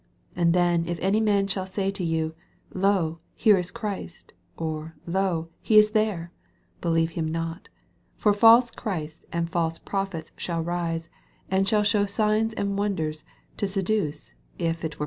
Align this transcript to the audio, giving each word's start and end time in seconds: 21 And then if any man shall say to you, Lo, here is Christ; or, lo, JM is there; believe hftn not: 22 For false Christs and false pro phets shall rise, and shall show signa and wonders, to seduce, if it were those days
21 0.33 0.43
And 0.47 0.55
then 0.55 0.87
if 0.87 0.97
any 0.99 1.19
man 1.19 1.45
shall 1.45 1.67
say 1.67 1.91
to 1.91 2.03
you, 2.03 2.33
Lo, 2.73 3.19
here 3.35 3.59
is 3.59 3.69
Christ; 3.69 4.33
or, 4.57 4.95
lo, 5.05 5.49
JM 5.63 5.77
is 5.77 5.91
there; 5.91 6.31
believe 6.81 7.11
hftn 7.11 7.29
not: 7.29 7.65
22 8.17 8.17
For 8.17 8.33
false 8.33 8.71
Christs 8.71 9.25
and 9.31 9.47
false 9.47 9.77
pro 9.77 10.05
phets 10.05 10.31
shall 10.37 10.63
rise, 10.63 11.07
and 11.51 11.67
shall 11.67 11.83
show 11.83 12.07
signa 12.07 12.49
and 12.57 12.79
wonders, 12.79 13.23
to 13.57 13.67
seduce, 13.67 14.33
if 14.57 14.77
it 14.83 14.83
were 14.83 14.89
those 14.89 14.89
days 14.89 14.99